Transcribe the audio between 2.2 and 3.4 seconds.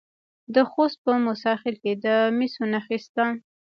مسو نښې شته.